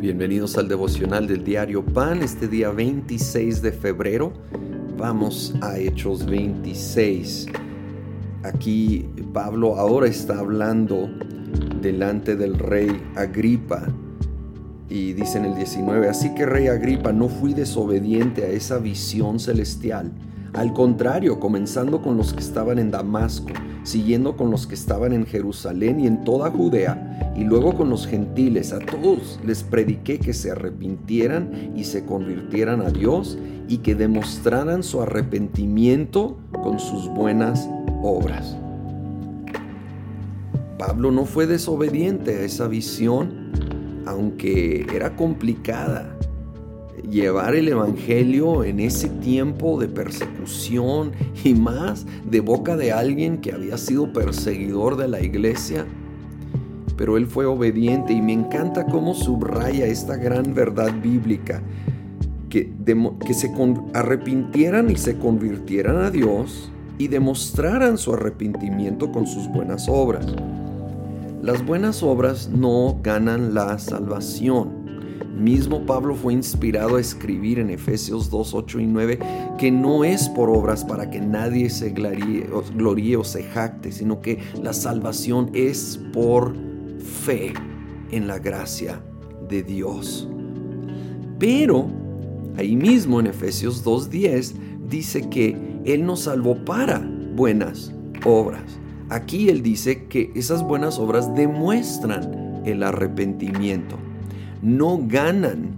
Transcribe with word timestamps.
Bienvenidos 0.00 0.56
al 0.56 0.68
devocional 0.68 1.26
del 1.26 1.42
diario 1.42 1.84
Pan, 1.84 2.22
este 2.22 2.46
día 2.46 2.70
26 2.70 3.60
de 3.62 3.72
febrero. 3.72 4.32
Vamos 4.96 5.56
a 5.60 5.76
Hechos 5.76 6.24
26. 6.24 7.46
Aquí 8.44 9.06
Pablo 9.32 9.74
ahora 9.74 10.06
está 10.06 10.38
hablando 10.38 11.10
delante 11.82 12.36
del 12.36 12.60
rey 12.60 13.02
Agripa. 13.16 13.88
Y 14.88 15.14
dice 15.14 15.38
en 15.38 15.46
el 15.46 15.56
19, 15.56 16.08
así 16.08 16.32
que 16.32 16.46
rey 16.46 16.68
Agripa, 16.68 17.12
no 17.12 17.28
fui 17.28 17.52
desobediente 17.52 18.44
a 18.44 18.50
esa 18.50 18.78
visión 18.78 19.40
celestial. 19.40 20.12
Al 20.52 20.74
contrario, 20.74 21.40
comenzando 21.40 22.02
con 22.02 22.16
los 22.16 22.32
que 22.32 22.40
estaban 22.40 22.78
en 22.78 22.92
Damasco, 22.92 23.48
siguiendo 23.82 24.36
con 24.36 24.52
los 24.52 24.68
que 24.68 24.76
estaban 24.76 25.12
en 25.12 25.26
Jerusalén 25.26 25.98
y 25.98 26.06
en 26.06 26.22
toda 26.22 26.52
Judea, 26.52 27.07
y 27.38 27.44
luego 27.44 27.76
con 27.76 27.88
los 27.88 28.06
gentiles, 28.06 28.72
a 28.72 28.80
todos 28.80 29.38
les 29.46 29.62
prediqué 29.62 30.18
que 30.18 30.32
se 30.32 30.50
arrepintieran 30.50 31.72
y 31.76 31.84
se 31.84 32.04
convirtieran 32.04 32.80
a 32.80 32.90
Dios 32.90 33.38
y 33.68 33.78
que 33.78 33.94
demostraran 33.94 34.82
su 34.82 35.00
arrepentimiento 35.00 36.36
con 36.50 36.80
sus 36.80 37.06
buenas 37.08 37.68
obras. 38.02 38.56
Pablo 40.78 41.12
no 41.12 41.26
fue 41.26 41.46
desobediente 41.46 42.34
a 42.34 42.42
esa 42.42 42.66
visión, 42.66 43.52
aunque 44.04 44.84
era 44.92 45.14
complicada 45.14 46.18
llevar 47.08 47.54
el 47.54 47.68
Evangelio 47.68 48.64
en 48.64 48.80
ese 48.80 49.08
tiempo 49.08 49.78
de 49.78 49.86
persecución 49.86 51.12
y 51.44 51.54
más 51.54 52.04
de 52.28 52.40
boca 52.40 52.76
de 52.76 52.90
alguien 52.90 53.38
que 53.38 53.52
había 53.52 53.78
sido 53.78 54.12
perseguidor 54.12 54.96
de 54.96 55.06
la 55.06 55.20
iglesia. 55.20 55.86
Pero 56.98 57.16
él 57.16 57.26
fue 57.26 57.46
obediente 57.46 58.12
y 58.12 58.20
me 58.20 58.34
encanta 58.34 58.84
cómo 58.84 59.14
subraya 59.14 59.86
esta 59.86 60.16
gran 60.16 60.52
verdad 60.52 60.92
bíblica, 61.00 61.62
que, 62.50 62.70
que 63.26 63.32
se 63.32 63.50
arrepintieran 63.94 64.90
y 64.90 64.96
se 64.96 65.16
convirtieran 65.16 65.96
a 65.96 66.10
Dios 66.10 66.70
y 66.98 67.08
demostraran 67.08 67.96
su 67.96 68.12
arrepentimiento 68.12 69.10
con 69.10 69.26
sus 69.26 69.48
buenas 69.48 69.88
obras. 69.88 70.26
Las 71.40 71.64
buenas 71.64 72.02
obras 72.02 72.50
no 72.50 72.98
ganan 73.02 73.54
la 73.54 73.78
salvación 73.78 74.78
Mismo 75.38 75.86
Pablo 75.86 76.16
fue 76.16 76.32
inspirado 76.32 76.96
a 76.96 77.00
escribir 77.00 77.60
en 77.60 77.70
Efesios 77.70 78.28
2, 78.28 78.54
8 78.54 78.80
y 78.80 78.86
9 78.86 79.18
que 79.56 79.70
no 79.70 80.02
es 80.02 80.28
por 80.28 80.50
obras 80.50 80.84
para 80.84 81.10
que 81.10 81.20
nadie 81.20 81.70
se 81.70 81.90
gloríe, 81.90 83.16
o 83.16 83.24
se 83.24 83.44
jacte, 83.44 83.92
sino 83.92 84.20
que 84.20 84.40
la 84.60 84.72
salvación 84.72 85.50
es 85.54 86.00
por 86.12 86.54
fe 86.98 87.52
en 88.10 88.26
la 88.26 88.38
gracia 88.38 89.02
de 89.48 89.62
Dios. 89.62 90.28
Pero 91.38 91.88
ahí 92.56 92.76
mismo 92.76 93.20
en 93.20 93.28
Efesios 93.28 93.84
2.10 93.84 94.54
dice 94.88 95.28
que 95.28 95.56
Él 95.84 96.04
nos 96.04 96.20
salvó 96.20 96.56
para 96.64 96.98
buenas 97.34 97.92
obras. 98.24 98.78
Aquí 99.10 99.48
Él 99.48 99.62
dice 99.62 100.06
que 100.06 100.32
esas 100.34 100.62
buenas 100.62 100.98
obras 100.98 101.34
demuestran 101.34 102.62
el 102.64 102.82
arrepentimiento 102.82 103.96
no 104.62 105.00
ganan, 105.06 105.76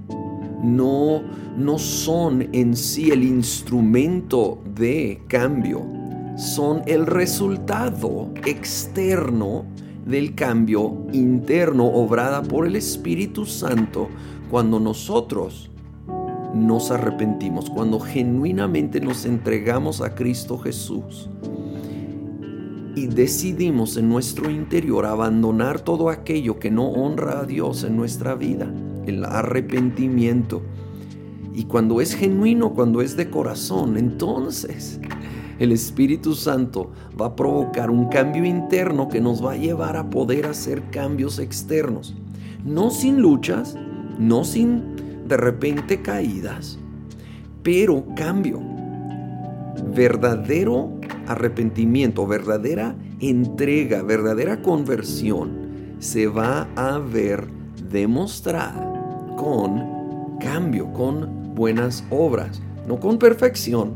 no, 0.62 1.22
no 1.56 1.78
son 1.78 2.48
en 2.52 2.76
sí 2.76 3.10
el 3.10 3.24
instrumento 3.24 4.62
de 4.74 5.22
cambio, 5.28 5.86
son 6.36 6.82
el 6.86 7.06
resultado 7.06 8.30
externo 8.46 9.64
del 10.06 10.34
cambio 10.34 11.06
interno 11.12 11.86
obrada 11.86 12.42
por 12.42 12.66
el 12.66 12.76
Espíritu 12.76 13.46
Santo 13.46 14.08
cuando 14.50 14.80
nosotros 14.80 15.70
nos 16.54 16.90
arrepentimos, 16.90 17.70
cuando 17.70 18.00
genuinamente 18.00 19.00
nos 19.00 19.24
entregamos 19.24 20.00
a 20.00 20.14
Cristo 20.14 20.58
Jesús 20.58 21.28
y 22.94 23.06
decidimos 23.06 23.96
en 23.96 24.08
nuestro 24.08 24.50
interior 24.50 25.06
abandonar 25.06 25.80
todo 25.80 26.10
aquello 26.10 26.58
que 26.58 26.70
no 26.70 26.88
honra 26.88 27.40
a 27.40 27.44
Dios 27.44 27.84
en 27.84 27.96
nuestra 27.96 28.34
vida, 28.34 28.72
el 29.06 29.24
arrepentimiento. 29.24 30.62
Y 31.54 31.64
cuando 31.64 32.00
es 32.00 32.14
genuino, 32.14 32.74
cuando 32.74 33.00
es 33.00 33.16
de 33.16 33.30
corazón, 33.30 33.96
entonces 33.96 35.00
el 35.60 35.72
Espíritu 35.72 36.34
Santo 36.34 36.90
va 37.20 37.26
a 37.26 37.36
provocar 37.36 37.90
un 37.90 38.08
cambio 38.08 38.44
interno 38.46 39.08
que 39.08 39.20
nos 39.20 39.44
va 39.44 39.52
a 39.52 39.56
llevar 39.56 39.96
a 39.98 40.08
poder 40.08 40.46
hacer 40.46 40.82
cambios 40.90 41.38
externos. 41.38 42.16
No 42.64 42.90
sin 42.90 43.20
luchas, 43.20 43.76
no 44.18 44.42
sin 44.44 44.96
de 45.28 45.36
repente 45.36 46.00
caídas, 46.00 46.78
pero 47.62 48.06
cambio. 48.16 48.60
Verdadero 49.94 50.98
arrepentimiento, 51.26 52.26
verdadera 52.26 52.96
entrega, 53.20 54.02
verdadera 54.02 54.62
conversión, 54.62 55.94
se 55.98 56.26
va 56.26 56.68
a 56.74 56.98
ver 56.98 57.46
demostrada 57.90 58.90
con 59.36 60.38
cambio, 60.40 60.90
con 60.94 61.54
buenas 61.54 62.02
obras, 62.10 62.62
no 62.88 62.98
con 62.98 63.18
perfección, 63.18 63.92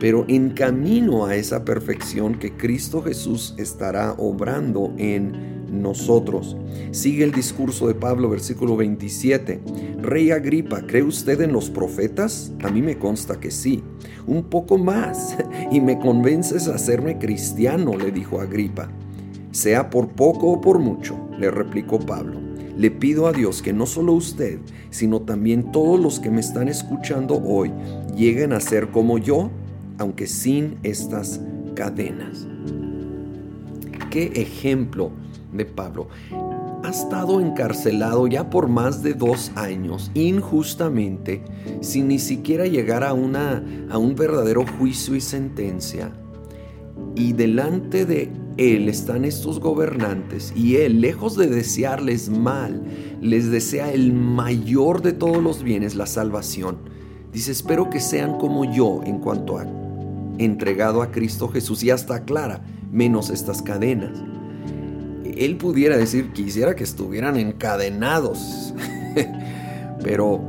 pero 0.00 0.24
en 0.28 0.50
camino 0.50 1.26
a 1.26 1.36
esa 1.36 1.64
perfección 1.64 2.38
que 2.38 2.56
Cristo 2.56 3.02
Jesús 3.02 3.54
estará 3.58 4.14
obrando 4.16 4.94
en 4.96 5.60
nosotros. 5.70 6.56
Sigue 6.90 7.22
el 7.22 7.32
discurso 7.32 7.86
de 7.86 7.94
Pablo, 7.94 8.30
versículo 8.30 8.76
27. 8.76 9.60
Rey 10.00 10.30
Agripa, 10.30 10.80
¿cree 10.86 11.02
usted 11.02 11.40
en 11.42 11.52
los 11.52 11.70
profetas? 11.70 12.50
A 12.62 12.70
mí 12.70 12.82
me 12.82 12.98
consta 12.98 13.38
que 13.38 13.50
sí. 13.50 13.84
Un 14.26 14.44
poco 14.44 14.78
más, 14.78 15.36
y 15.70 15.80
me 15.80 15.98
convences 15.98 16.66
a 16.66 16.74
hacerme 16.74 17.18
cristiano, 17.18 17.96
le 17.96 18.10
dijo 18.10 18.40
Agripa. 18.40 18.90
Sea 19.52 19.90
por 19.90 20.08
poco 20.08 20.50
o 20.50 20.60
por 20.60 20.78
mucho, 20.78 21.28
le 21.38 21.50
replicó 21.50 21.98
Pablo. 21.98 22.40
Le 22.76 22.90
pido 22.90 23.26
a 23.26 23.32
Dios 23.32 23.60
que 23.60 23.74
no 23.74 23.84
solo 23.84 24.14
usted, 24.14 24.58
sino 24.88 25.20
también 25.20 25.70
todos 25.70 26.00
los 26.00 26.18
que 26.18 26.30
me 26.30 26.40
están 26.40 26.68
escuchando 26.68 27.38
hoy 27.44 27.70
lleguen 28.16 28.52
a 28.52 28.60
ser 28.60 28.88
como 28.90 29.18
yo, 29.18 29.50
aunque 30.00 30.26
sin 30.26 30.78
estas 30.82 31.40
cadenas. 31.74 32.48
Qué 34.10 34.32
ejemplo 34.34 35.12
de 35.52 35.66
Pablo. 35.66 36.08
Ha 36.82 36.88
estado 36.88 37.40
encarcelado 37.40 38.26
ya 38.26 38.48
por 38.48 38.68
más 38.68 39.02
de 39.02 39.12
dos 39.12 39.52
años, 39.54 40.10
injustamente, 40.14 41.42
sin 41.82 42.08
ni 42.08 42.18
siquiera 42.18 42.66
llegar 42.66 43.04
a, 43.04 43.12
una, 43.12 43.62
a 43.90 43.98
un 43.98 44.16
verdadero 44.16 44.64
juicio 44.78 45.14
y 45.14 45.20
sentencia. 45.20 46.10
Y 47.14 47.34
delante 47.34 48.06
de 48.06 48.32
él 48.56 48.88
están 48.88 49.26
estos 49.26 49.60
gobernantes 49.60 50.52
y 50.56 50.76
él, 50.76 51.02
lejos 51.02 51.36
de 51.36 51.46
desearles 51.46 52.30
mal, 52.30 52.82
les 53.20 53.50
desea 53.50 53.92
el 53.92 54.14
mayor 54.14 55.02
de 55.02 55.12
todos 55.12 55.42
los 55.42 55.62
bienes, 55.62 55.94
la 55.94 56.06
salvación. 56.06 56.78
Dice, 57.32 57.52
espero 57.52 57.90
que 57.90 58.00
sean 58.00 58.38
como 58.38 58.64
yo 58.64 59.02
en 59.04 59.18
cuanto 59.18 59.58
a 59.58 59.66
entregado 60.44 61.02
a 61.02 61.10
Cristo 61.10 61.48
Jesús 61.48 61.82
y 61.82 61.90
hasta 61.90 62.24
clara, 62.24 62.62
menos 62.90 63.28
estas 63.28 63.60
cadenas. 63.60 64.22
Él 65.24 65.56
pudiera 65.58 65.96
decir, 65.96 66.32
quisiera 66.32 66.74
que 66.74 66.84
estuvieran 66.84 67.36
encadenados, 67.36 68.74
pero 70.02 70.40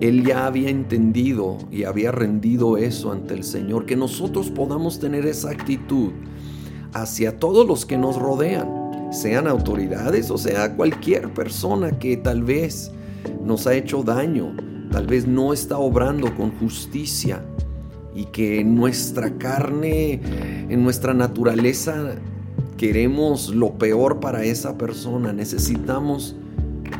él 0.00 0.24
ya 0.24 0.46
había 0.46 0.68
entendido 0.68 1.58
y 1.70 1.84
había 1.84 2.12
rendido 2.12 2.76
eso 2.76 3.10
ante 3.10 3.32
el 3.34 3.42
Señor, 3.42 3.86
que 3.86 3.96
nosotros 3.96 4.50
podamos 4.50 5.00
tener 5.00 5.26
esa 5.26 5.50
actitud 5.50 6.12
hacia 6.92 7.38
todos 7.38 7.66
los 7.66 7.86
que 7.86 7.96
nos 7.96 8.16
rodean, 8.16 9.10
sean 9.12 9.46
autoridades 9.46 10.30
o 10.30 10.38
sea 10.38 10.74
cualquier 10.74 11.32
persona 11.32 11.98
que 11.98 12.16
tal 12.16 12.42
vez 12.42 12.90
nos 13.42 13.66
ha 13.66 13.74
hecho 13.74 14.02
daño, 14.02 14.54
tal 14.90 15.06
vez 15.06 15.26
no 15.26 15.52
está 15.52 15.78
obrando 15.78 16.34
con 16.34 16.50
justicia 16.58 17.42
y 18.14 18.26
que 18.26 18.60
en 18.60 18.74
nuestra 18.74 19.38
carne, 19.38 20.20
en 20.68 20.82
nuestra 20.82 21.14
naturaleza, 21.14 22.16
queremos 22.76 23.54
lo 23.54 23.74
peor 23.74 24.20
para 24.20 24.44
esa 24.44 24.76
persona, 24.76 25.32
necesitamos 25.32 26.36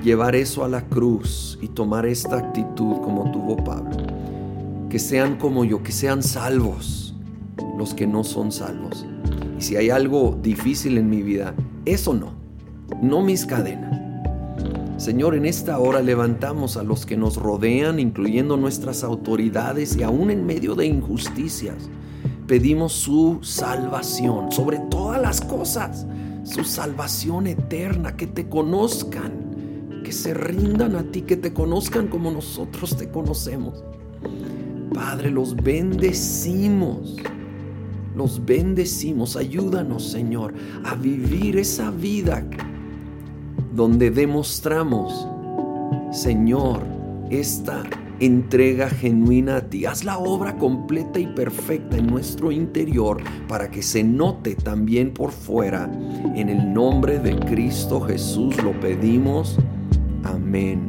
llevar 0.03 0.35
eso 0.35 0.64
a 0.64 0.69
la 0.69 0.82
cruz 0.82 1.59
y 1.61 1.69
tomar 1.69 2.06
esta 2.06 2.38
actitud 2.38 2.97
como 3.03 3.31
tuvo 3.31 3.56
Pablo. 3.62 3.97
Que 4.88 4.99
sean 4.99 5.37
como 5.37 5.64
yo, 5.64 5.82
que 5.82 5.93
sean 5.93 6.23
salvos 6.23 7.15
los 7.79 7.94
que 7.94 8.06
no 8.06 8.25
son 8.25 8.53
salvos. 8.53 9.06
Y 9.58 9.62
si 9.62 9.76
hay 9.76 9.91
algo 9.91 10.38
difícil 10.43 10.99
en 10.99 11.08
mi 11.08 11.23
vida, 11.23 11.55
eso 11.85 12.15
no, 12.15 12.32
no 13.00 13.23
mis 13.23 13.47
cadenas. 13.47 14.02
Señor, 14.97 15.35
en 15.35 15.47
esta 15.47 15.79
hora 15.79 16.00
levantamos 16.00 16.77
a 16.77 16.83
los 16.83 17.06
que 17.06 17.17
nos 17.17 17.37
rodean, 17.37 17.99
incluyendo 17.99 18.56
nuestras 18.56 19.03
autoridades 19.03 19.97
y 19.97 20.03
aún 20.03 20.31
en 20.31 20.47
medio 20.47 20.75
de 20.75 20.87
injusticias 20.87 21.89
pedimos 22.47 22.93
su 22.93 23.39
salvación, 23.41 24.53
sobre 24.53 24.79
todas 24.91 25.21
las 25.21 25.41
cosas, 25.41 26.06
su 26.44 26.65
salvación 26.65 27.47
eterna, 27.47 28.17
que 28.17 28.27
te 28.27 28.49
conozcan, 28.49 30.03
que 30.05 30.12
se 30.12 30.35
rindan 30.35 30.97
a 30.97 31.03
ti, 31.05 31.23
que 31.23 31.37
te 31.37 31.53
conozcan 31.53 32.09
como 32.09 32.31
nosotros 32.31 32.97
te 32.97 33.09
conocemos. 33.09 33.83
Padre, 34.93 35.31
los 35.31 35.56
bendecimos. 35.56 37.17
Los 38.15 38.44
bendecimos. 38.44 39.37
Ayúdanos, 39.37 40.11
Señor, 40.11 40.53
a 40.85 40.94
vivir 40.94 41.56
esa 41.56 41.91
vida 41.91 42.44
donde 43.73 44.11
demostramos, 44.11 45.27
Señor, 46.11 46.83
esta 47.31 47.83
entrega 48.21 48.89
genuina 48.89 49.57
a 49.57 49.61
ti. 49.63 49.87
Haz 49.87 50.05
la 50.05 50.19
obra 50.19 50.57
completa 50.57 51.19
y 51.19 51.27
perfecta 51.27 51.97
en 51.97 52.07
nuestro 52.07 52.53
interior 52.53 53.23
para 53.49 53.71
que 53.71 53.83
se 53.83 54.05
note 54.05 54.55
también 54.55 55.13
por 55.13 55.33
fuera. 55.33 55.91
En 56.35 56.49
el 56.49 56.73
nombre 56.73 57.19
de 57.19 57.39
Cristo 57.39 58.01
Jesús 58.01 58.63
lo 58.63 58.79
pedimos. 58.81 59.59
Amén. 60.25 60.89